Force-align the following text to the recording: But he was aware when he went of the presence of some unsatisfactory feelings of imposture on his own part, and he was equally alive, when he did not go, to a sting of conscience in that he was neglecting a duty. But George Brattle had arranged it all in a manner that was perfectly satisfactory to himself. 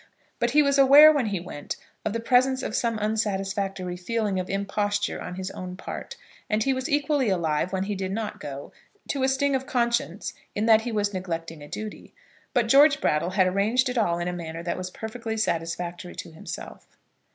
But 0.39 0.49
he 0.49 0.63
was 0.63 0.79
aware 0.79 1.11
when 1.13 1.27
he 1.27 1.39
went 1.39 1.75
of 2.03 2.11
the 2.13 2.19
presence 2.19 2.63
of 2.63 2.75
some 2.75 2.97
unsatisfactory 2.97 3.95
feelings 3.95 4.41
of 4.41 4.49
imposture 4.49 5.21
on 5.21 5.35
his 5.35 5.51
own 5.51 5.77
part, 5.77 6.15
and 6.49 6.63
he 6.63 6.73
was 6.73 6.89
equally 6.89 7.29
alive, 7.29 7.71
when 7.71 7.83
he 7.83 7.93
did 7.93 8.11
not 8.11 8.39
go, 8.39 8.71
to 9.09 9.21
a 9.21 9.27
sting 9.27 9.53
of 9.53 9.67
conscience 9.67 10.33
in 10.55 10.65
that 10.65 10.81
he 10.81 10.91
was 10.91 11.13
neglecting 11.13 11.61
a 11.61 11.67
duty. 11.67 12.15
But 12.51 12.67
George 12.67 12.99
Brattle 12.99 13.29
had 13.33 13.45
arranged 13.45 13.89
it 13.89 13.97
all 13.99 14.17
in 14.17 14.27
a 14.27 14.33
manner 14.33 14.63
that 14.63 14.75
was 14.75 14.89
perfectly 14.89 15.37
satisfactory 15.37 16.15
to 16.15 16.31
himself. 16.31 16.87